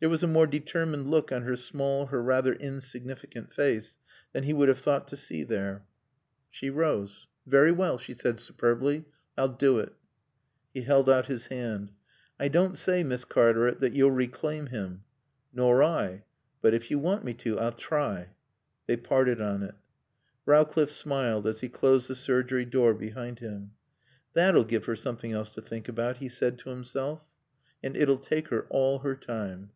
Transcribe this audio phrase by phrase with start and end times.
[0.00, 3.96] There was a more determined look on her small, her rather insignificant face
[4.32, 5.84] than he would have thought to see there.
[6.48, 7.26] She rose.
[7.46, 9.04] "Very well," she said superbly.
[9.36, 9.92] "I'll do it."
[10.72, 11.92] He held out his hand.
[12.38, 15.02] "I don't say, Miss Cartaret, that you'll reclaim him."
[15.52, 16.24] "Nor I.
[16.62, 18.30] But if you want me to, I'll try."
[18.86, 19.74] They parted on it.
[20.46, 23.72] Rowcliffe smiled as he closed the surgery door behind him.
[24.32, 27.28] "That'll give her something else to think about," he said to himself.
[27.82, 29.72] "And it'll take her all her time."